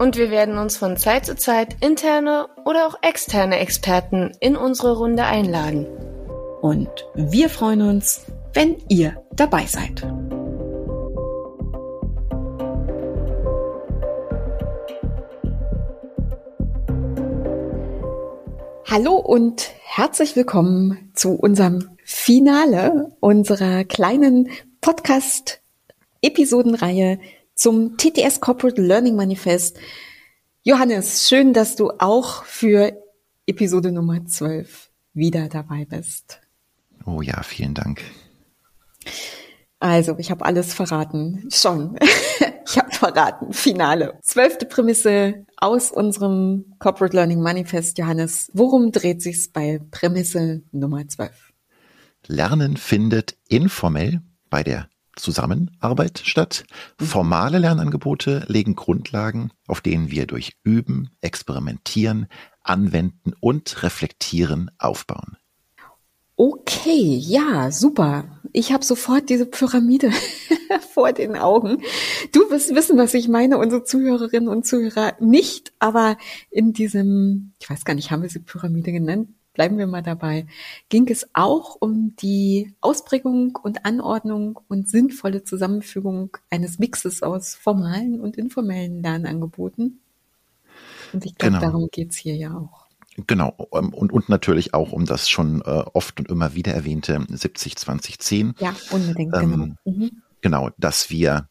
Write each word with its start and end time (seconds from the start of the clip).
Und 0.00 0.16
wir 0.16 0.30
werden 0.30 0.56
uns 0.56 0.78
von 0.78 0.96
Zeit 0.96 1.26
zu 1.26 1.36
Zeit 1.36 1.76
interne 1.82 2.48
oder 2.64 2.86
auch 2.86 2.94
externe 3.02 3.58
Experten 3.58 4.32
in 4.40 4.56
unsere 4.56 4.96
Runde 4.96 5.24
einladen. 5.24 5.86
Und 6.62 6.88
wir 7.14 7.50
freuen 7.50 7.82
uns, 7.82 8.22
wenn 8.54 8.78
ihr 8.88 9.22
dabei 9.32 9.66
seid. 9.66 10.00
Hallo 18.86 19.16
und 19.16 19.70
herzlich 19.84 20.34
willkommen 20.34 21.10
zu 21.12 21.34
unserem 21.34 21.90
Finale 22.04 23.14
unserer 23.20 23.84
kleinen 23.84 24.48
Podcast-Episodenreihe 24.80 27.18
zum 27.60 27.98
TTS 27.98 28.40
Corporate 28.40 28.80
Learning 28.80 29.16
Manifest. 29.16 29.78
Johannes, 30.62 31.28
schön, 31.28 31.52
dass 31.52 31.76
du 31.76 31.90
auch 31.98 32.44
für 32.44 32.96
Episode 33.44 33.92
Nummer 33.92 34.24
12 34.24 34.90
wieder 35.12 35.46
dabei 35.48 35.84
bist. 35.84 36.40
Oh 37.04 37.20
ja, 37.20 37.42
vielen 37.42 37.74
Dank. 37.74 38.00
Also, 39.78 40.16
ich 40.16 40.30
habe 40.30 40.46
alles 40.46 40.72
verraten. 40.72 41.50
Schon. 41.52 41.98
ich 42.66 42.78
habe 42.78 42.92
verraten. 42.92 43.52
Finale. 43.52 44.18
Zwölfte 44.22 44.64
Prämisse 44.64 45.44
aus 45.58 45.92
unserem 45.92 46.64
Corporate 46.78 47.14
Learning 47.14 47.42
Manifest, 47.42 47.98
Johannes. 47.98 48.50
Worum 48.54 48.90
dreht 48.90 49.20
sich's 49.20 49.52
bei 49.52 49.82
Prämisse 49.90 50.62
Nummer 50.72 51.06
12? 51.06 51.52
Lernen 52.26 52.78
findet 52.78 53.36
informell 53.48 54.22
bei 54.48 54.62
der 54.62 54.88
Zusammenarbeit 55.20 56.22
statt. 56.24 56.64
Formale 56.98 57.58
Lernangebote 57.58 58.44
legen 58.48 58.74
Grundlagen, 58.74 59.50
auf 59.66 59.80
denen 59.80 60.10
wir 60.10 60.26
durch 60.26 60.52
Üben, 60.64 61.10
Experimentieren, 61.20 62.26
Anwenden 62.62 63.32
und 63.40 63.82
Reflektieren 63.82 64.70
aufbauen. 64.78 65.36
Okay, 66.36 67.18
ja, 67.18 67.70
super. 67.70 68.24
Ich 68.54 68.72
habe 68.72 68.82
sofort 68.82 69.28
diese 69.28 69.44
Pyramide 69.44 70.10
vor 70.94 71.12
den 71.12 71.36
Augen. 71.36 71.82
Du 72.32 72.50
wirst 72.50 72.74
wissen, 72.74 72.96
was 72.96 73.12
ich 73.12 73.28
meine, 73.28 73.58
unsere 73.58 73.84
Zuhörerinnen 73.84 74.48
und 74.48 74.66
Zuhörer 74.66 75.12
nicht, 75.20 75.74
aber 75.80 76.16
in 76.50 76.72
diesem, 76.72 77.52
ich 77.60 77.68
weiß 77.68 77.84
gar 77.84 77.92
nicht, 77.92 78.10
haben 78.10 78.22
wir 78.22 78.30
sie 78.30 78.38
Pyramide 78.38 78.90
genannt? 78.90 79.28
Bleiben 79.52 79.78
wir 79.78 79.86
mal 79.86 80.02
dabei. 80.02 80.46
Ging 80.88 81.08
es 81.08 81.28
auch 81.32 81.76
um 81.80 82.14
die 82.16 82.72
Ausprägung 82.80 83.56
und 83.60 83.84
Anordnung 83.84 84.60
und 84.68 84.88
sinnvolle 84.88 85.42
Zusammenfügung 85.42 86.36
eines 86.50 86.78
Mixes 86.78 87.22
aus 87.22 87.56
formalen 87.56 88.20
und 88.20 88.36
informellen 88.36 89.02
Lernangeboten? 89.02 90.00
Und 91.12 91.24
ich 91.24 91.34
glaube, 91.34 91.58
genau. 91.58 91.66
darum 91.66 91.88
geht's 91.90 92.16
hier 92.16 92.36
ja 92.36 92.56
auch. 92.56 92.86
Genau, 93.26 93.68
ähm, 93.72 93.92
und, 93.92 94.12
und 94.12 94.28
natürlich 94.28 94.72
auch 94.72 94.92
um 94.92 95.04
das 95.04 95.28
schon 95.28 95.62
äh, 95.62 95.84
oft 95.92 96.20
und 96.20 96.28
immer 96.28 96.54
wieder 96.54 96.72
erwähnte 96.72 97.18
70-20-10. 97.18 98.54
Ja, 98.60 98.74
unbedingt, 98.90 99.34
ähm, 99.34 99.76
genau. 99.84 99.96
Mhm. 99.96 100.22
Genau, 100.42 100.70
dass 100.78 101.10
wir 101.10 101.48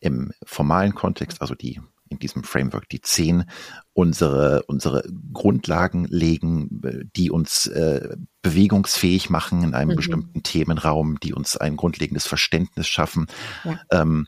im 0.00 0.32
formalen 0.44 0.94
Kontext, 0.94 1.40
also 1.40 1.54
die 1.54 1.80
in 2.08 2.18
diesem 2.18 2.44
Framework 2.44 2.88
die 2.88 3.00
10, 3.00 3.44
unsere, 3.92 4.62
unsere 4.64 5.04
Grundlagen 5.32 6.04
legen, 6.04 7.08
die 7.16 7.30
uns 7.30 7.66
äh, 7.66 8.16
bewegungsfähig 8.42 9.30
machen 9.30 9.62
in 9.62 9.74
einem 9.74 9.90
mhm. 9.90 9.96
bestimmten 9.96 10.42
Themenraum, 10.42 11.18
die 11.20 11.32
uns 11.32 11.56
ein 11.56 11.76
grundlegendes 11.76 12.26
Verständnis 12.26 12.86
schaffen. 12.86 13.26
Ja. 13.64 13.80
Ähm, 13.90 14.26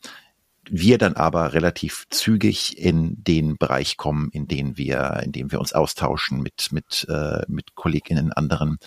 wir 0.71 0.99
dann 0.99 1.15
aber 1.15 1.53
relativ 1.53 2.07
zügig 2.11 2.79
in 2.79 3.23
den 3.23 3.57
Bereich 3.57 3.97
kommen, 3.97 4.31
in 4.33 4.47
den 4.47 4.77
wir, 4.77 5.21
in 5.25 5.33
dem 5.33 5.53
wir 5.53 5.61
uns 5.61 5.73
austauschen 5.73 6.43
mit 6.43 6.69
mit 6.73 7.07
äh, 7.09 7.43
mit 7.49 7.75
Kolleginnen, 7.75 8.33
anderen 8.33 8.79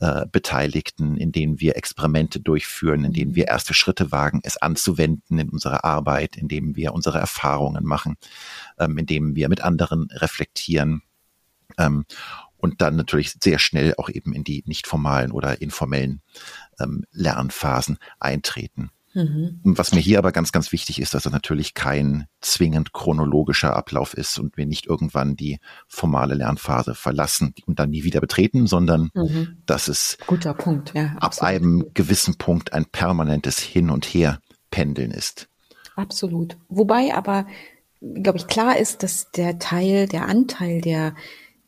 äh, 0.00 0.26
Beteiligten, 0.30 1.16
in 1.16 1.32
denen 1.32 1.60
wir 1.60 1.76
Experimente 1.76 2.40
durchführen, 2.40 3.04
in 3.04 3.12
denen 3.12 3.34
wir 3.34 3.44
mhm. 3.44 3.52
erste 3.52 3.74
Schritte 3.74 4.12
wagen, 4.12 4.40
es 4.42 4.56
anzuwenden 4.56 5.38
in 5.38 5.48
unserer 5.48 5.84
Arbeit, 5.84 6.36
in 6.36 6.48
dem 6.48 6.76
wir 6.76 6.92
unsere 6.92 7.18
Erfahrungen 7.18 7.84
machen, 7.84 8.16
ähm, 8.78 8.98
in 8.98 9.06
dem 9.06 9.36
wir 9.36 9.48
mit 9.48 9.62
anderen 9.62 10.08
reflektieren. 10.12 11.02
Ähm, 11.78 12.04
und 12.56 12.80
dann 12.80 12.96
natürlich 12.96 13.34
sehr 13.42 13.58
schnell 13.58 13.94
auch 13.98 14.08
eben 14.08 14.32
in 14.32 14.44
die 14.44 14.64
nicht 14.66 14.86
formalen 14.86 15.30
oder 15.30 15.62
informellen 15.62 16.22
ähm, 16.80 17.04
Lernphasen 17.12 17.98
eintreten. 18.18 18.90
Mhm. 19.18 19.58
Was 19.64 19.92
mir 19.92 20.00
hier 20.00 20.18
aber 20.18 20.30
ganz, 20.30 20.52
ganz 20.52 20.70
wichtig 20.70 21.00
ist, 21.00 21.12
dass 21.12 21.26
es 21.26 21.32
natürlich 21.32 21.74
kein 21.74 22.26
zwingend 22.40 22.92
chronologischer 22.92 23.74
Ablauf 23.74 24.14
ist 24.14 24.38
und 24.38 24.56
wir 24.56 24.64
nicht 24.64 24.86
irgendwann 24.86 25.34
die 25.34 25.58
formale 25.88 26.34
Lernphase 26.34 26.94
verlassen 26.94 27.52
und 27.66 27.80
dann 27.80 27.90
nie 27.90 28.04
wieder 28.04 28.20
betreten, 28.20 28.68
sondern 28.68 29.10
mhm. 29.14 29.58
dass 29.66 29.88
es 29.88 30.18
Guter 30.28 30.54
Punkt, 30.54 30.94
ja, 30.94 31.16
ab 31.18 31.42
einem 31.42 31.90
gewissen 31.94 32.38
Punkt 32.38 32.72
ein 32.72 32.84
permanentes 32.84 33.58
Hin 33.58 33.90
und 33.90 34.04
Her 34.04 34.38
pendeln 34.70 35.10
ist. 35.10 35.48
Absolut. 35.96 36.56
Wobei 36.68 37.12
aber, 37.12 37.48
glaube 38.00 38.38
ich, 38.38 38.46
klar 38.46 38.78
ist, 38.78 39.02
dass 39.02 39.32
der 39.32 39.58
Teil, 39.58 40.06
der 40.06 40.28
Anteil 40.28 40.80
der 40.80 41.16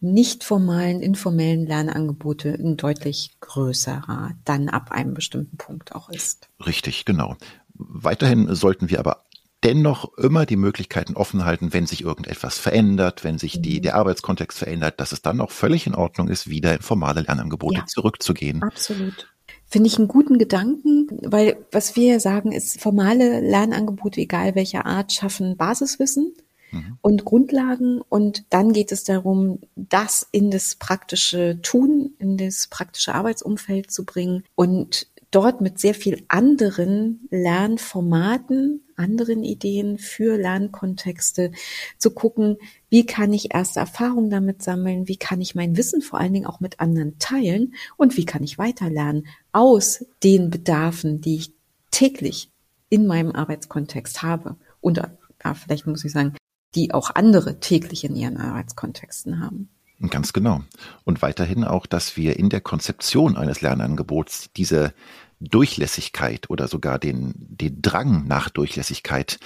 nicht 0.00 0.44
formalen, 0.44 1.02
informellen 1.02 1.66
Lernangebote 1.66 2.48
ein 2.50 2.76
deutlich 2.76 3.36
größerer 3.40 4.32
dann 4.44 4.68
ab 4.68 4.90
einem 4.90 5.14
bestimmten 5.14 5.58
Punkt 5.58 5.94
auch 5.94 6.08
ist. 6.08 6.48
Richtig, 6.64 7.04
genau. 7.04 7.36
Weiterhin 7.74 8.54
sollten 8.54 8.90
wir 8.90 8.98
aber 8.98 9.24
dennoch 9.62 10.16
immer 10.16 10.46
die 10.46 10.56
Möglichkeiten 10.56 11.16
offen 11.16 11.44
halten, 11.44 11.72
wenn 11.74 11.86
sich 11.86 12.02
irgendetwas 12.02 12.58
verändert, 12.58 13.24
wenn 13.24 13.38
sich 13.38 13.60
die, 13.60 13.78
mhm. 13.78 13.82
der 13.82 13.96
Arbeitskontext 13.96 14.58
verändert, 14.58 15.00
dass 15.00 15.12
es 15.12 15.22
dann 15.22 15.40
auch 15.40 15.50
völlig 15.50 15.86
in 15.86 15.94
Ordnung 15.94 16.28
ist, 16.28 16.48
wieder 16.48 16.74
in 16.74 16.80
formale 16.80 17.20
Lernangebote 17.22 17.80
ja, 17.80 17.86
zurückzugehen. 17.86 18.62
Absolut. 18.62 19.28
Finde 19.66 19.88
ich 19.88 19.98
einen 19.98 20.08
guten 20.08 20.38
Gedanken, 20.38 21.08
weil 21.22 21.64
was 21.70 21.94
wir 21.94 22.20
sagen 22.20 22.52
ist, 22.52 22.80
formale 22.80 23.40
Lernangebote, 23.40 24.20
egal 24.20 24.54
welcher 24.54 24.86
Art, 24.86 25.12
schaffen 25.12 25.56
Basiswissen 25.56 26.34
mhm. 26.70 26.98
und 27.00 27.24
Grundlagen. 27.24 28.00
Und 28.08 28.44
dann 28.50 28.72
geht 28.72 28.92
es 28.92 29.04
darum, 29.04 29.60
das 29.76 30.26
in 30.32 30.50
das 30.50 30.76
praktische 30.76 31.60
Tun, 31.62 32.14
in 32.18 32.36
das 32.36 32.66
praktische 32.68 33.14
Arbeitsumfeld 33.14 33.90
zu 33.90 34.04
bringen 34.04 34.44
und 34.54 35.08
dort 35.30 35.60
mit 35.60 35.78
sehr 35.78 35.94
viel 35.94 36.24
anderen 36.28 37.28
Lernformaten, 37.30 38.82
anderen 38.96 39.44
Ideen 39.44 39.98
für 39.98 40.36
Lernkontexte 40.36 41.52
zu 41.98 42.10
gucken, 42.10 42.56
wie 42.88 43.06
kann 43.06 43.32
ich 43.32 43.54
erste 43.54 43.80
Erfahrungen 43.80 44.30
damit 44.30 44.62
sammeln, 44.62 45.08
wie 45.08 45.16
kann 45.16 45.40
ich 45.40 45.54
mein 45.54 45.76
Wissen 45.76 46.02
vor 46.02 46.18
allen 46.18 46.32
Dingen 46.32 46.46
auch 46.46 46.60
mit 46.60 46.80
anderen 46.80 47.18
teilen 47.18 47.74
und 47.96 48.16
wie 48.16 48.24
kann 48.24 48.42
ich 48.42 48.58
weiterlernen 48.58 49.26
aus 49.52 50.04
den 50.22 50.50
Bedarfen, 50.50 51.20
die 51.20 51.36
ich 51.36 51.52
täglich 51.90 52.50
in 52.88 53.06
meinem 53.06 53.32
Arbeitskontext 53.32 54.22
habe. 54.22 54.56
Und 54.80 54.98
ja, 54.98 55.54
vielleicht 55.54 55.86
muss 55.86 56.04
ich 56.04 56.12
sagen, 56.12 56.34
die 56.74 56.92
auch 56.92 57.10
andere 57.14 57.60
täglich 57.60 58.04
in 58.04 58.16
ihren 58.16 58.36
Arbeitskontexten 58.36 59.40
haben. 59.40 59.68
Ganz 60.08 60.32
genau. 60.32 60.62
Und 61.04 61.20
weiterhin 61.20 61.64
auch, 61.64 61.84
dass 61.84 62.16
wir 62.16 62.38
in 62.38 62.48
der 62.48 62.62
Konzeption 62.62 63.36
eines 63.36 63.60
Lernangebots 63.60 64.50
diese 64.56 64.94
Durchlässigkeit 65.40 66.48
oder 66.48 66.68
sogar 66.68 66.98
den, 66.98 67.34
den 67.36 67.82
Drang 67.82 68.26
nach 68.26 68.48
Durchlässigkeit 68.48 69.38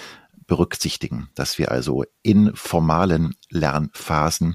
berücksichtigen, 0.46 1.31
dass 1.34 1.58
wir 1.58 1.72
also 1.72 2.04
in 2.22 2.54
formalen 2.54 3.34
Lernphasen 3.50 4.54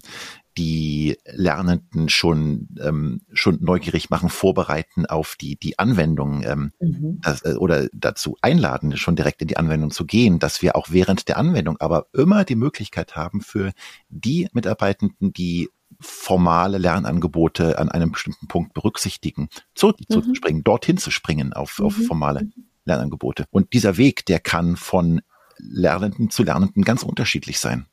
die 0.57 1.17
Lernenden 1.25 2.09
schon 2.09 2.69
ähm, 2.81 3.21
schon 3.31 3.59
neugierig 3.61 4.09
machen, 4.09 4.29
vorbereiten 4.29 5.05
auf 5.05 5.35
die 5.39 5.57
die 5.57 5.79
Anwendung 5.79 6.43
ähm, 6.43 6.71
mhm. 6.79 7.19
das, 7.21 7.45
äh, 7.45 7.55
oder 7.55 7.87
dazu 7.93 8.37
einladen, 8.41 8.97
schon 8.97 9.15
direkt 9.15 9.41
in 9.41 9.47
die 9.47 9.57
Anwendung 9.57 9.91
zu 9.91 10.05
gehen, 10.05 10.39
dass 10.39 10.61
wir 10.61 10.75
auch 10.75 10.87
während 10.89 11.27
der 11.27 11.37
Anwendung 11.37 11.77
aber 11.79 12.07
immer 12.13 12.43
die 12.43 12.55
Möglichkeit 12.55 13.15
haben 13.15 13.41
für 13.41 13.71
die 14.09 14.47
Mitarbeitenden, 14.53 15.33
die 15.33 15.69
formale 15.99 16.77
Lernangebote 16.77 17.77
an 17.77 17.89
einem 17.89 18.11
bestimmten 18.11 18.47
Punkt 18.47 18.73
berücksichtigen, 18.73 19.49
zurückzuspringen, 19.75 20.59
mhm. 20.59 20.63
dorthin 20.63 20.97
zu 20.97 21.11
springen 21.11 21.53
auf, 21.53 21.79
auf 21.79 21.97
mhm. 21.97 22.03
formale 22.03 22.43
mhm. 22.43 22.53
Lernangebote. 22.85 23.45
Und 23.51 23.73
dieser 23.73 23.97
Weg, 23.97 24.25
der 24.25 24.39
kann 24.39 24.75
von 24.75 25.21
Lernenden 25.57 26.29
zu 26.29 26.43
Lernenden 26.43 26.83
ganz 26.83 27.03
unterschiedlich 27.03 27.59
sein. 27.59 27.85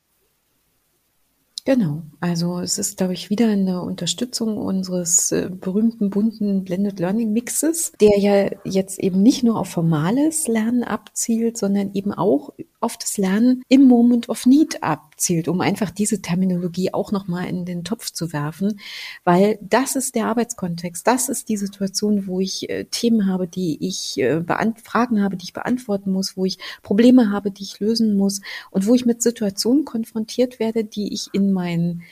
Genau. 1.67 2.01
Also 2.21 2.59
es 2.59 2.77
ist, 2.77 2.97
glaube 2.97 3.11
ich, 3.11 3.29
wieder 3.29 3.49
eine 3.49 3.81
Unterstützung 3.81 4.57
unseres 4.57 5.33
äh, 5.33 5.49
berühmten 5.51 6.09
bunten 6.09 6.63
Blended 6.63 6.97
Learning 6.97 7.33
Mixes, 7.33 7.91
der 7.99 8.17
ja 8.17 8.49
jetzt 8.63 8.99
eben 8.99 9.21
nicht 9.21 9.43
nur 9.43 9.59
auf 9.59 9.67
formales 9.67 10.47
Lernen 10.47 10.85
abzielt, 10.85 11.57
sondern 11.57 11.91
eben 11.93 12.13
auch 12.13 12.53
auf 12.79 12.95
das 12.95 13.17
Lernen 13.17 13.63
im 13.67 13.83
Moment 13.83 14.29
of 14.29 14.45
Need 14.45 14.81
abzielt, 15.17 15.47
um 15.47 15.61
einfach 15.61 15.89
diese 15.89 16.21
Terminologie 16.21 16.93
auch 16.93 17.11
nochmal 17.11 17.47
in 17.47 17.65
den 17.65 17.83
Topf 17.83 18.11
zu 18.11 18.33
werfen, 18.33 18.79
weil 19.23 19.57
das 19.61 19.95
ist 19.95 20.13
der 20.13 20.27
Arbeitskontext, 20.27 21.07
das 21.07 21.27
ist 21.27 21.49
die 21.49 21.57
Situation, 21.57 22.27
wo 22.27 22.39
ich 22.39 22.69
äh, 22.69 22.85
Themen 22.85 23.25
habe, 23.25 23.47
die 23.47 23.83
ich 23.85 24.19
äh, 24.19 24.43
Fragen 24.83 25.23
habe, 25.23 25.35
die 25.35 25.45
ich 25.45 25.53
beantworten 25.53 26.11
muss, 26.11 26.37
wo 26.37 26.45
ich 26.45 26.59
Probleme 26.83 27.31
habe, 27.31 27.49
die 27.49 27.63
ich 27.63 27.79
lösen 27.79 28.15
muss 28.15 28.41
und 28.69 28.85
wo 28.85 28.93
ich 28.93 29.07
mit 29.07 29.23
Situationen 29.23 29.85
konfrontiert 29.85 30.59
werde, 30.59 30.83
die 30.83 31.11
ich 31.11 31.29
in 31.33 31.51
meinen 31.51 32.03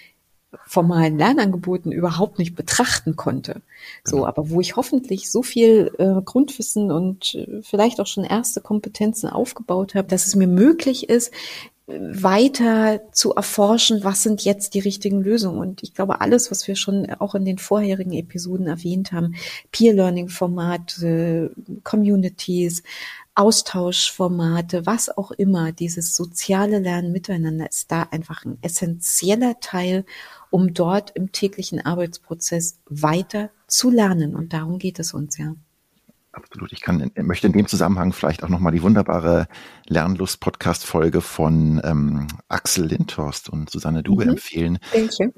formalen 0.65 1.17
Lernangeboten 1.17 1.91
überhaupt 1.91 2.39
nicht 2.39 2.55
betrachten 2.55 3.15
konnte. 3.15 3.61
So, 4.03 4.17
genau. 4.17 4.27
aber 4.27 4.49
wo 4.49 4.61
ich 4.61 4.77
hoffentlich 4.77 5.29
so 5.29 5.43
viel 5.43 5.91
äh, 5.97 6.21
Grundwissen 6.23 6.91
und 6.91 7.35
äh, 7.35 7.61
vielleicht 7.61 7.99
auch 7.99 8.07
schon 8.07 8.23
erste 8.23 8.61
Kompetenzen 8.61 9.29
aufgebaut 9.29 9.95
habe, 9.95 10.07
dass 10.07 10.25
es 10.25 10.35
mir 10.35 10.47
möglich 10.47 11.09
ist, 11.09 11.31
weiter 11.87 13.01
zu 13.11 13.33
erforschen, 13.35 14.03
was 14.03 14.23
sind 14.23 14.43
jetzt 14.43 14.73
die 14.73 14.79
richtigen 14.79 15.21
Lösungen. 15.21 15.59
Und 15.59 15.83
ich 15.83 15.93
glaube, 15.93 16.19
alles, 16.19 16.49
was 16.49 16.67
wir 16.67 16.75
schon 16.75 17.11
auch 17.19 17.35
in 17.35 17.45
den 17.45 17.59
vorherigen 17.59 18.13
Episoden 18.13 18.65
erwähnt 18.67 19.11
haben, 19.11 19.35
Peer-Learning-Formate, 19.71 21.51
Communities, 21.83 22.81
Austauschformate, 23.35 24.85
was 24.85 25.15
auch 25.15 25.31
immer, 25.31 25.73
dieses 25.73 26.15
soziale 26.15 26.79
Lernen 26.79 27.11
miteinander 27.11 27.69
ist 27.69 27.91
da 27.91 28.03
einfach 28.03 28.45
ein 28.45 28.57
essentieller 28.61 29.59
Teil, 29.59 30.05
um 30.49 30.73
dort 30.73 31.11
im 31.11 31.33
täglichen 31.33 31.85
Arbeitsprozess 31.85 32.79
weiter 32.89 33.51
zu 33.67 33.91
lernen. 33.91 34.35
Und 34.35 34.53
darum 34.53 34.79
geht 34.79 34.99
es 34.99 35.13
uns 35.13 35.37
ja. 35.37 35.55
Absolut. 36.35 36.73
Ich 36.73 36.81
kann, 36.81 37.11
möchte 37.15 37.47
in 37.47 37.53
dem 37.53 37.65
Zusammenhang 37.65 38.11
vielleicht 38.11 38.43
auch 38.43 38.49
nochmal 38.49 38.73
die 38.73 38.81
wunderbare 38.81 39.47
Lernlust-Podcast-Folge 39.87 41.21
von 41.21 41.79
ähm, 41.81 42.27
Axel 42.49 42.87
Lindhorst 42.87 43.47
und 43.47 43.69
Susanne 43.69 44.03
Dube 44.03 44.25
mhm. 44.25 44.31
empfehlen. 44.31 44.79
Welche? 44.91 45.33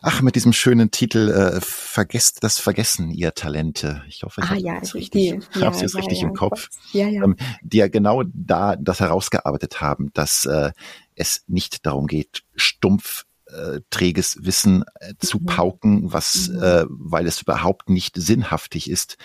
Ach, 0.00 0.22
mit 0.22 0.36
diesem 0.36 0.54
schönen 0.54 0.90
Titel 0.90 1.28
äh, 1.28 1.60
Vergesst 1.60 2.42
das 2.42 2.58
Vergessen, 2.58 3.10
ihr 3.10 3.34
Talente. 3.34 4.02
Ich 4.08 4.22
hoffe, 4.22 4.40
ich 4.40 4.46
ah, 4.46 4.50
habe 4.50 4.60
ja, 4.60 4.78
es 4.80 4.94
richtig, 4.94 5.22
ja, 5.22 5.34
jetzt 5.34 5.54
ja, 5.54 5.68
richtig 5.68 6.22
ja, 6.22 6.28
im 6.28 6.34
Kopf. 6.34 6.70
Ja, 6.92 7.08
ja. 7.08 7.24
Ähm, 7.24 7.36
die 7.60 7.76
ja 7.76 7.88
genau 7.88 8.22
da 8.32 8.76
das 8.76 9.00
herausgearbeitet 9.00 9.82
haben, 9.82 10.10
dass 10.14 10.46
äh, 10.46 10.72
es 11.14 11.44
nicht 11.46 11.84
darum 11.84 12.06
geht, 12.06 12.42
stumpf 12.56 13.26
äh, 13.50 13.80
träges 13.90 14.38
Wissen 14.42 14.84
äh, 15.00 15.14
zu 15.18 15.38
mhm. 15.38 15.46
pauken, 15.46 16.12
was, 16.12 16.48
mhm. 16.48 16.62
äh, 16.62 16.84
weil 16.88 17.26
es 17.26 17.42
überhaupt 17.42 17.88
nicht 17.88 18.16
sinnhaftig 18.16 18.90
ist, 18.90 19.16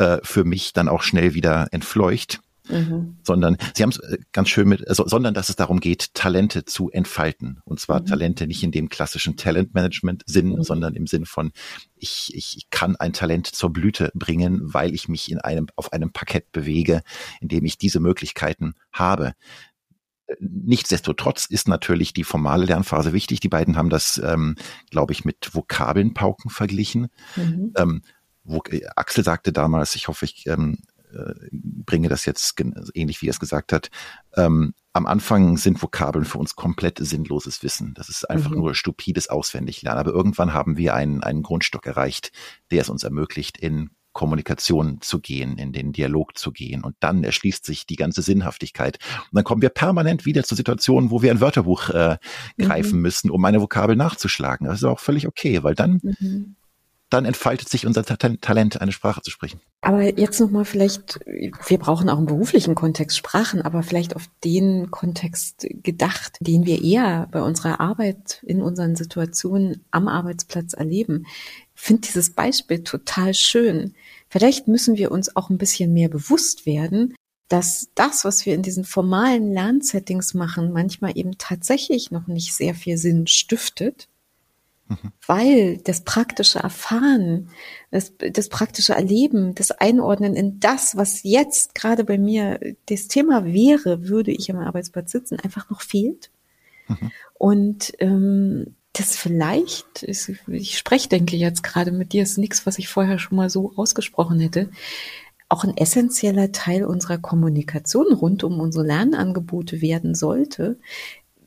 äh, 0.00 0.18
für 0.22 0.44
mich 0.44 0.72
dann 0.72 0.88
auch 0.88 1.02
schnell 1.02 1.34
wieder 1.34 1.68
entfleucht. 1.72 2.40
Mhm. 2.68 3.16
sondern 3.24 3.56
sie 3.74 3.82
haben 3.82 3.90
es 3.90 3.98
äh, 3.98 4.18
ganz 4.30 4.48
schön 4.48 4.68
mit, 4.68 4.86
also, 4.86 5.04
sondern 5.04 5.34
dass 5.34 5.48
es 5.48 5.56
darum 5.56 5.80
geht, 5.80 6.14
Talente 6.14 6.64
zu 6.64 6.88
entfalten. 6.88 7.58
Und 7.64 7.80
zwar 7.80 8.00
mhm. 8.00 8.06
Talente 8.06 8.46
nicht 8.46 8.62
in 8.62 8.70
dem 8.70 8.88
klassischen 8.88 9.36
Talentmanagement-Sinn, 9.36 10.50
mhm. 10.50 10.62
sondern 10.62 10.94
im 10.94 11.08
Sinn 11.08 11.26
von, 11.26 11.50
ich, 11.96 12.32
ich, 12.32 12.70
kann 12.70 12.94
ein 12.94 13.12
Talent 13.12 13.48
zur 13.48 13.72
Blüte 13.72 14.12
bringen, 14.14 14.60
weil 14.62 14.94
ich 14.94 15.08
mich 15.08 15.32
in 15.32 15.40
einem, 15.40 15.66
auf 15.74 15.92
einem 15.92 16.12
Parkett 16.12 16.52
bewege, 16.52 17.02
in 17.40 17.48
dem 17.48 17.64
ich 17.64 17.76
diese 17.76 17.98
Möglichkeiten 17.98 18.74
habe. 18.92 19.32
Nichtsdestotrotz 20.38 21.46
ist 21.46 21.66
natürlich 21.66 22.12
die 22.12 22.22
formale 22.22 22.66
Lernphase 22.66 23.12
wichtig. 23.12 23.40
Die 23.40 23.48
beiden 23.48 23.76
haben 23.76 23.90
das, 23.90 24.20
ähm, 24.24 24.54
glaube 24.90 25.12
ich, 25.12 25.24
mit 25.24 25.56
Vokabelnpauken 25.56 26.50
verglichen. 26.52 27.08
Mhm. 27.34 27.72
Ähm, 27.76 28.02
wo, 28.50 28.62
Axel 28.96 29.24
sagte 29.24 29.52
damals, 29.52 29.94
ich 29.94 30.08
hoffe, 30.08 30.24
ich 30.24 30.46
ähm, 30.46 30.78
äh, 31.12 31.34
bringe 31.52 32.08
das 32.08 32.24
jetzt 32.24 32.54
ähnlich 32.94 33.22
wie 33.22 33.28
er 33.28 33.32
es 33.32 33.40
gesagt 33.40 33.72
hat. 33.72 33.90
Ähm, 34.36 34.74
am 34.92 35.06
Anfang 35.06 35.56
sind 35.56 35.82
Vokabeln 35.82 36.24
für 36.24 36.38
uns 36.38 36.56
komplett 36.56 36.98
sinnloses 36.98 37.62
Wissen. 37.62 37.94
Das 37.94 38.08
ist 38.08 38.28
einfach 38.28 38.50
mhm. 38.50 38.58
nur 38.58 38.74
stupides 38.74 39.28
Auswendiglernen. 39.28 40.00
Aber 40.00 40.10
irgendwann 40.10 40.52
haben 40.52 40.76
wir 40.76 40.94
einen, 40.94 41.22
einen 41.22 41.42
Grundstock 41.42 41.86
erreicht, 41.86 42.32
der 42.70 42.82
es 42.82 42.88
uns 42.88 43.04
ermöglicht, 43.04 43.56
in 43.56 43.90
Kommunikation 44.12 45.00
zu 45.00 45.20
gehen, 45.20 45.58
in 45.58 45.72
den 45.72 45.92
Dialog 45.92 46.36
zu 46.36 46.50
gehen. 46.50 46.82
Und 46.82 46.96
dann 46.98 47.22
erschließt 47.22 47.64
sich 47.64 47.86
die 47.86 47.96
ganze 47.96 48.22
Sinnhaftigkeit. 48.22 48.98
Und 49.30 49.36
dann 49.36 49.44
kommen 49.44 49.62
wir 49.62 49.68
permanent 49.68 50.26
wieder 50.26 50.42
zu 50.42 50.56
Situationen, 50.56 51.12
wo 51.12 51.22
wir 51.22 51.30
ein 51.30 51.40
Wörterbuch 51.40 51.90
äh, 51.90 52.18
greifen 52.58 52.96
mhm. 52.96 53.02
müssen, 53.02 53.30
um 53.30 53.44
eine 53.44 53.60
Vokabel 53.60 53.94
nachzuschlagen. 53.94 54.66
Das 54.66 54.78
ist 54.78 54.84
auch 54.84 54.98
völlig 54.98 55.28
okay, 55.28 55.62
weil 55.62 55.74
dann 55.74 56.00
mhm 56.02 56.56
dann 57.10 57.24
entfaltet 57.24 57.68
sich 57.68 57.86
unser 57.86 58.04
Talent, 58.04 58.80
eine 58.80 58.92
Sprache 58.92 59.20
zu 59.20 59.30
sprechen. 59.30 59.60
Aber 59.82 60.02
jetzt 60.18 60.40
nochmal 60.40 60.64
vielleicht, 60.64 61.20
wir 61.26 61.78
brauchen 61.78 62.08
auch 62.08 62.18
im 62.18 62.26
beruflichen 62.26 62.74
Kontext 62.74 63.16
Sprachen, 63.16 63.62
aber 63.62 63.82
vielleicht 63.82 64.14
auf 64.14 64.30
den 64.44 64.90
Kontext 64.90 65.66
gedacht, 65.82 66.38
den 66.40 66.66
wir 66.66 66.82
eher 66.82 67.28
bei 67.32 67.42
unserer 67.42 67.80
Arbeit 67.80 68.42
in 68.44 68.62
unseren 68.62 68.94
Situationen 68.94 69.84
am 69.90 70.06
Arbeitsplatz 70.06 70.72
erleben. 70.72 71.26
Ich 71.74 71.82
finde 71.82 72.02
dieses 72.02 72.30
Beispiel 72.30 72.84
total 72.84 73.34
schön. 73.34 73.94
Vielleicht 74.28 74.68
müssen 74.68 74.96
wir 74.96 75.10
uns 75.10 75.34
auch 75.34 75.50
ein 75.50 75.58
bisschen 75.58 75.92
mehr 75.92 76.08
bewusst 76.08 76.64
werden, 76.64 77.14
dass 77.48 77.88
das, 77.96 78.24
was 78.24 78.46
wir 78.46 78.54
in 78.54 78.62
diesen 78.62 78.84
formalen 78.84 79.52
Lernsettings 79.52 80.34
machen, 80.34 80.72
manchmal 80.72 81.18
eben 81.18 81.36
tatsächlich 81.36 82.12
noch 82.12 82.28
nicht 82.28 82.54
sehr 82.54 82.76
viel 82.76 82.96
Sinn 82.96 83.26
stiftet 83.26 84.06
weil 85.26 85.78
das 85.78 86.02
praktische 86.02 86.58
Erfahren, 86.58 87.50
das, 87.90 88.12
das 88.18 88.48
praktische 88.48 88.94
Erleben, 88.94 89.54
das 89.54 89.70
Einordnen 89.70 90.34
in 90.34 90.60
das, 90.60 90.96
was 90.96 91.22
jetzt 91.22 91.74
gerade 91.74 92.04
bei 92.04 92.18
mir 92.18 92.60
das 92.86 93.08
Thema 93.08 93.44
wäre, 93.44 94.08
würde 94.08 94.32
ich 94.32 94.50
am 94.50 94.58
Arbeitsplatz 94.58 95.12
sitzen, 95.12 95.38
einfach 95.40 95.70
noch 95.70 95.82
fehlt. 95.82 96.30
Mhm. 96.88 97.10
Und 97.34 97.92
ähm, 97.98 98.74
das 98.92 99.16
vielleicht, 99.16 100.02
ist, 100.02 100.32
ich 100.48 100.76
spreche, 100.76 101.08
denke 101.08 101.36
jetzt 101.36 101.62
gerade 101.62 101.92
mit 101.92 102.12
dir, 102.12 102.22
ist 102.22 102.38
nichts, 102.38 102.66
was 102.66 102.78
ich 102.78 102.88
vorher 102.88 103.18
schon 103.18 103.36
mal 103.36 103.48
so 103.48 103.72
ausgesprochen 103.76 104.40
hätte, 104.40 104.70
auch 105.48 105.64
ein 105.64 105.76
essentieller 105.76 106.52
Teil 106.52 106.84
unserer 106.84 107.18
Kommunikation 107.18 108.12
rund 108.12 108.44
um 108.44 108.60
unsere 108.60 108.86
Lernangebote 108.86 109.80
werden 109.80 110.14
sollte, 110.14 110.78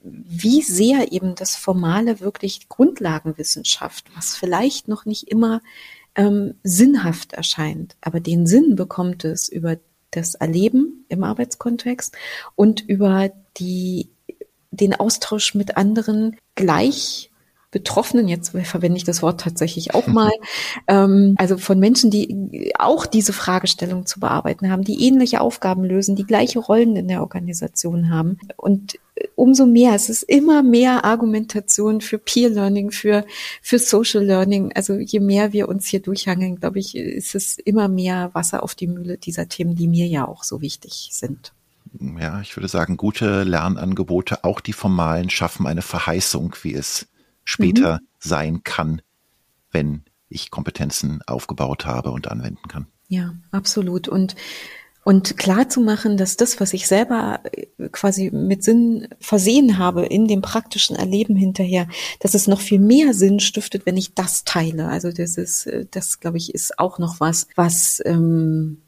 wie 0.04 0.62
sehr 0.62 1.12
eben 1.12 1.36
das 1.36 1.56
Formale 1.56 2.20
wirklich 2.20 2.68
Grundlagenwissenschaft, 2.68 4.06
was 4.16 4.36
vielleicht 4.36 4.88
noch 4.88 5.06
nicht 5.06 5.30
immer 5.30 5.62
ähm, 6.16 6.56
sinnhaft 6.64 7.34
erscheint, 7.34 7.96
aber 8.02 8.20
den 8.20 8.46
Sinn 8.46 8.76
bekommt 8.76 9.26
es 9.26 9.50
über 9.50 9.78
das 10.12 10.36
Erleben 10.36 11.06
im 11.10 11.24
Arbeitskontext 11.24 12.16
und 12.56 12.82
über 12.82 13.32
die, 13.58 14.10
den 14.72 14.94
Austausch 14.94 15.56
mit 15.56 15.76
anderen 15.78 16.38
gleich 16.56 17.32
Betroffenen, 17.74 18.30
jetzt 18.30 18.52
verwende 18.52 18.98
ich 18.98 19.04
das 19.04 19.22
Wort 19.22 19.42
tatsächlich 19.42 19.94
auch 19.94 20.08
mal, 20.08 20.32
ähm, 20.88 21.36
also 21.38 21.58
von 21.58 21.80
Menschen, 21.80 22.12
die 22.12 22.72
auch 22.78 23.06
diese 23.06 23.34
Fragestellung 23.34 24.06
zu 24.06 24.20
bearbeiten 24.20 24.72
haben, 24.72 24.84
die 24.84 25.06
ähnliche 25.06 25.42
Aufgaben 25.42 25.84
lösen, 25.84 26.16
die 26.16 26.26
gleiche 26.26 26.60
Rollen 26.60 26.96
in 26.96 27.08
der 27.08 27.22
Organisation 27.22 28.10
haben. 28.10 28.38
Und 28.56 29.00
umso 29.36 29.66
mehr, 29.66 29.94
es 29.96 30.10
ist 30.10 30.24
immer 30.24 30.64
mehr 30.64 31.04
Argumentation 31.04 32.00
für 32.00 32.20
Peer 32.20 32.50
Learning, 32.50 32.92
für, 32.92 33.26
für 33.62 33.80
Social 33.80 34.24
Learning. 34.24 34.72
Also 34.76 34.94
je 34.94 35.20
mehr 35.20 35.52
wir 35.52 35.68
uns 35.68 35.88
hier 35.88 36.02
durchhangeln, 36.02 36.58
glaube 36.58 36.80
ich, 36.80 36.96
ist 36.96 37.36
es 37.36 37.58
immer 37.58 37.88
mehr 37.88 38.30
Wasser 38.34 38.64
auf 38.64 38.76
die 38.76 38.88
Mühle 38.88 39.18
dieser 39.18 39.50
Themen, 39.50 39.76
die 39.76 39.88
mir 39.88 40.08
ja 40.08 40.28
auch 40.28 40.44
so 40.44 40.62
wichtig 40.62 41.10
sind 41.12 41.54
ja, 42.20 42.42
ich 42.42 42.56
würde 42.58 42.68
sagen, 42.68 42.98
gute 42.98 43.44
Lernangebote, 43.44 44.44
auch 44.44 44.60
die 44.60 44.74
formalen, 44.74 45.30
schaffen 45.30 45.68
eine 45.68 45.82
Verheißung, 45.82 46.56
wie 46.64 46.74
es 46.74 47.08
später 47.44 47.96
mhm. 47.96 48.08
sein 48.20 48.64
kann, 48.64 49.02
wenn 49.72 50.04
ich 50.30 50.52
Kompetenzen 50.52 51.22
aufgebaut 51.28 51.86
habe 51.86 52.12
und 52.12 52.30
anwenden 52.30 52.68
kann. 52.68 52.88
Ja, 53.08 53.34
absolut. 53.52 54.08
Und 54.08 54.36
und 55.06 55.38
klar 55.38 55.68
zu 55.68 55.82
machen, 55.82 56.16
dass 56.16 56.38
das, 56.38 56.62
was 56.62 56.74
ich 56.74 56.88
selber 56.88 57.42
äh, 57.52 57.90
quasi 57.92 58.32
mit 58.32 58.64
Sinn 58.64 59.10
versehen 59.20 59.78
habe 59.78 60.06
in 60.06 60.28
dem 60.28 60.42
praktischen 60.42 60.96
Erleben 60.96 61.36
hinterher, 61.36 61.88
dass 62.22 62.34
es 62.34 62.48
noch 62.48 62.62
viel 62.62 62.80
mehr 62.80 63.14
Sinn 63.14 63.42
stiftet, 63.42 63.86
wenn 63.86 63.98
ich 63.98 64.14
das 64.14 64.46
teile. 64.46 64.88
Also 64.88 65.12
das 65.12 65.38
ist, 65.38 65.66
äh, 65.66 65.86
das 65.92 66.22
glaube 66.22 66.38
ich, 66.38 66.54
ist 66.54 66.80
auch 66.80 67.00
noch 67.00 67.20
was, 67.20 67.48
was 67.56 68.02
ähm, 68.06 68.82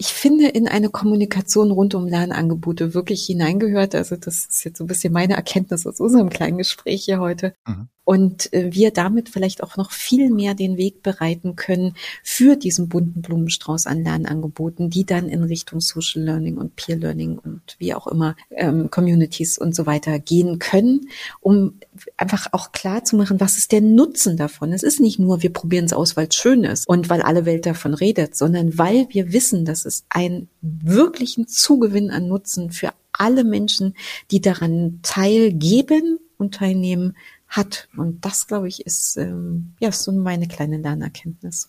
ich 0.00 0.14
finde, 0.14 0.48
in 0.48 0.66
eine 0.66 0.88
Kommunikation 0.88 1.70
rund 1.70 1.94
um 1.94 2.06
Lernangebote 2.06 2.94
wirklich 2.94 3.26
hineingehört. 3.26 3.94
Also 3.94 4.16
das 4.16 4.46
ist 4.46 4.64
jetzt 4.64 4.78
so 4.78 4.84
ein 4.84 4.86
bisschen 4.86 5.12
meine 5.12 5.34
Erkenntnis 5.34 5.86
aus 5.86 6.00
unserem 6.00 6.30
kleinen 6.30 6.56
Gespräch 6.56 7.04
hier 7.04 7.20
heute. 7.20 7.52
Mhm. 7.66 7.88
Und 8.10 8.52
äh, 8.52 8.72
wir 8.72 8.90
damit 8.90 9.28
vielleicht 9.28 9.62
auch 9.62 9.76
noch 9.76 9.92
viel 9.92 10.30
mehr 10.30 10.54
den 10.54 10.76
Weg 10.76 11.00
bereiten 11.00 11.54
können 11.54 11.94
für 12.24 12.56
diesen 12.56 12.88
bunten 12.88 13.22
Blumenstrauß 13.22 13.86
an 13.86 14.02
Lernangeboten, 14.02 14.90
die 14.90 15.06
dann 15.06 15.28
in 15.28 15.44
Richtung 15.44 15.80
Social 15.80 16.24
Learning 16.24 16.56
und 16.56 16.74
Peer 16.74 16.96
Learning 16.96 17.38
und 17.38 17.76
wie 17.78 17.94
auch 17.94 18.08
immer 18.08 18.34
ähm, 18.50 18.90
Communities 18.90 19.58
und 19.58 19.76
so 19.76 19.86
weiter 19.86 20.18
gehen 20.18 20.58
können, 20.58 21.08
um 21.40 21.78
einfach 22.16 22.48
auch 22.50 22.72
klar 22.72 23.04
zu 23.04 23.14
machen, 23.14 23.38
was 23.38 23.56
ist 23.56 23.70
der 23.70 23.80
Nutzen 23.80 24.36
davon. 24.36 24.72
Es 24.72 24.82
ist 24.82 24.98
nicht 24.98 25.20
nur, 25.20 25.44
wir 25.44 25.52
probieren 25.52 25.84
es 25.84 25.92
aus, 25.92 26.16
weil 26.16 26.26
es 26.26 26.34
schön 26.34 26.64
ist 26.64 26.88
und 26.88 27.10
weil 27.10 27.22
alle 27.22 27.46
Welt 27.46 27.64
davon 27.64 27.94
redet, 27.94 28.36
sondern 28.36 28.76
weil 28.76 29.06
wir 29.10 29.32
wissen, 29.32 29.64
dass 29.64 29.84
es 29.84 30.04
einen 30.08 30.48
wirklichen 30.62 31.46
Zugewinn 31.46 32.10
an 32.10 32.26
Nutzen 32.26 32.72
für 32.72 32.90
alle 33.12 33.44
Menschen, 33.44 33.94
die 34.32 34.40
daran 34.40 34.98
teilgeben 35.04 36.18
und 36.38 36.56
teilnehmen, 36.56 37.14
hat. 37.50 37.88
Und 37.96 38.24
das, 38.24 38.46
glaube 38.46 38.68
ich, 38.68 38.86
ist 38.86 39.16
ähm, 39.16 39.74
ja 39.80 39.92
so 39.92 40.12
meine 40.12 40.48
kleine 40.48 40.78
Lernerkenntnis. 40.78 41.68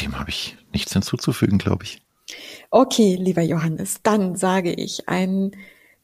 Dem 0.00 0.18
habe 0.18 0.30
ich 0.30 0.56
nichts 0.72 0.92
hinzuzufügen, 0.92 1.58
glaube 1.58 1.84
ich. 1.84 2.02
Okay, 2.70 3.16
lieber 3.16 3.42
Johannes, 3.42 4.00
dann 4.02 4.36
sage 4.36 4.72
ich 4.72 5.08
ein 5.08 5.52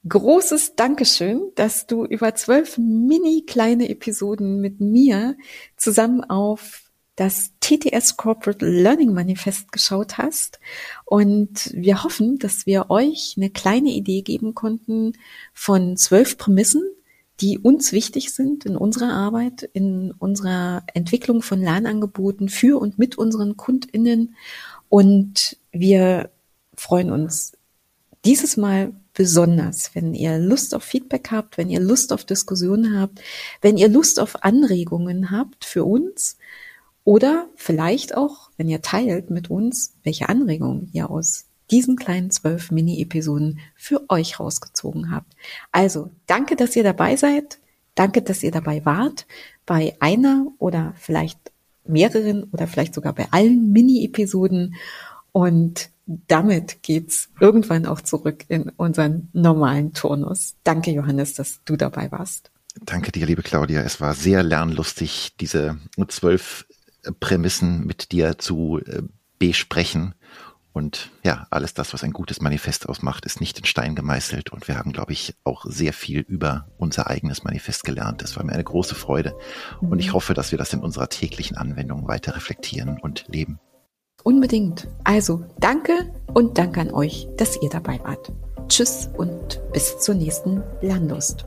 großes 0.06 0.76
Dankeschön, 0.76 1.50
dass 1.54 1.86
du 1.86 2.04
über 2.04 2.34
zwölf 2.34 2.78
mini 2.78 3.44
kleine 3.46 3.88
Episoden 3.88 4.60
mit 4.60 4.80
mir 4.80 5.36
zusammen 5.76 6.22
auf 6.22 6.82
das 7.16 7.52
TTS 7.60 8.16
Corporate 8.16 8.64
Learning 8.64 9.12
Manifest 9.12 9.72
geschaut 9.72 10.18
hast. 10.18 10.60
Und 11.04 11.72
wir 11.74 12.04
hoffen, 12.04 12.38
dass 12.38 12.64
wir 12.64 12.90
euch 12.90 13.34
eine 13.36 13.50
kleine 13.50 13.90
Idee 13.90 14.22
geben 14.22 14.54
konnten 14.54 15.14
von 15.52 15.96
zwölf 15.96 16.38
Prämissen, 16.38 16.82
die 17.40 17.58
uns 17.58 17.92
wichtig 17.92 18.32
sind 18.32 18.66
in 18.66 18.76
unserer 18.76 19.12
Arbeit, 19.12 19.62
in 19.62 20.12
unserer 20.12 20.82
Entwicklung 20.94 21.42
von 21.42 21.60
Lernangeboten 21.60 22.48
für 22.48 22.80
und 22.80 22.98
mit 22.98 23.16
unseren 23.16 23.56
KundInnen. 23.56 24.34
Und 24.88 25.56
wir 25.70 26.30
freuen 26.74 27.12
uns 27.12 27.52
dieses 28.24 28.56
Mal 28.56 28.92
besonders, 29.14 29.94
wenn 29.94 30.14
ihr 30.14 30.38
Lust 30.38 30.74
auf 30.74 30.82
Feedback 30.82 31.30
habt, 31.30 31.58
wenn 31.58 31.70
ihr 31.70 31.80
Lust 31.80 32.12
auf 32.12 32.24
Diskussionen 32.24 32.98
habt, 32.98 33.20
wenn 33.60 33.76
ihr 33.76 33.88
Lust 33.88 34.20
auf 34.20 34.42
Anregungen 34.44 35.30
habt 35.30 35.64
für 35.64 35.84
uns 35.84 36.38
oder 37.04 37.48
vielleicht 37.56 38.16
auch, 38.16 38.50
wenn 38.56 38.68
ihr 38.68 38.82
teilt 38.82 39.30
mit 39.30 39.50
uns, 39.50 39.94
welche 40.02 40.28
Anregungen 40.28 40.90
ihr 40.92 41.10
aus 41.10 41.46
diesen 41.70 41.96
kleinen 41.96 42.30
zwölf 42.30 42.70
Mini-Episoden 42.70 43.60
für 43.74 44.08
euch 44.08 44.40
rausgezogen 44.40 45.10
habt. 45.10 45.34
Also, 45.72 46.10
danke, 46.26 46.56
dass 46.56 46.76
ihr 46.76 46.84
dabei 46.84 47.16
seid. 47.16 47.58
Danke, 47.94 48.22
dass 48.22 48.42
ihr 48.42 48.52
dabei 48.52 48.84
wart 48.84 49.26
bei 49.66 49.96
einer 50.00 50.46
oder 50.58 50.94
vielleicht 50.96 51.38
mehreren 51.84 52.44
oder 52.44 52.66
vielleicht 52.66 52.94
sogar 52.94 53.12
bei 53.12 53.26
allen 53.30 53.72
Mini-Episoden. 53.72 54.76
Und 55.32 55.90
damit 56.06 56.82
geht's 56.82 57.28
irgendwann 57.40 57.86
auch 57.86 58.00
zurück 58.00 58.44
in 58.48 58.70
unseren 58.76 59.28
normalen 59.32 59.92
Turnus. 59.92 60.54
Danke, 60.64 60.90
Johannes, 60.90 61.34
dass 61.34 61.60
du 61.64 61.76
dabei 61.76 62.10
warst. 62.10 62.50
Danke 62.84 63.12
dir, 63.12 63.26
liebe 63.26 63.42
Claudia. 63.42 63.82
Es 63.82 64.00
war 64.00 64.14
sehr 64.14 64.42
lernlustig, 64.42 65.34
diese 65.40 65.78
zwölf 66.08 66.66
Prämissen 67.20 67.86
mit 67.86 68.12
dir 68.12 68.38
zu 68.38 68.80
äh, 68.84 69.02
besprechen. 69.38 70.14
Und 70.72 71.10
ja, 71.24 71.46
alles 71.50 71.74
das, 71.74 71.92
was 71.92 72.04
ein 72.04 72.12
gutes 72.12 72.40
Manifest 72.40 72.88
ausmacht, 72.88 73.24
ist 73.24 73.40
nicht 73.40 73.58
in 73.58 73.64
Stein 73.64 73.94
gemeißelt. 73.94 74.50
Und 74.50 74.68
wir 74.68 74.78
haben, 74.78 74.92
glaube 74.92 75.12
ich, 75.12 75.34
auch 75.44 75.64
sehr 75.64 75.92
viel 75.92 76.20
über 76.20 76.68
unser 76.78 77.08
eigenes 77.08 77.42
Manifest 77.42 77.84
gelernt. 77.84 78.22
Das 78.22 78.36
war 78.36 78.44
mir 78.44 78.52
eine 78.52 78.64
große 78.64 78.94
Freude. 78.94 79.34
Und 79.80 79.98
ich 79.98 80.08
mhm. 80.08 80.12
hoffe, 80.12 80.34
dass 80.34 80.50
wir 80.52 80.58
das 80.58 80.72
in 80.72 80.80
unserer 80.80 81.08
täglichen 81.08 81.56
Anwendung 81.56 82.06
weiter 82.06 82.36
reflektieren 82.36 82.98
und 83.00 83.24
leben. 83.28 83.58
Unbedingt. 84.22 84.88
Also 85.04 85.44
danke 85.58 86.12
und 86.34 86.58
danke 86.58 86.80
an 86.80 86.92
euch, 86.92 87.28
dass 87.36 87.60
ihr 87.62 87.70
dabei 87.70 88.00
wart. 88.04 88.32
Tschüss 88.68 89.08
und 89.16 89.60
bis 89.72 89.98
zur 89.98 90.14
nächsten 90.14 90.62
Lernlust. 90.82 91.46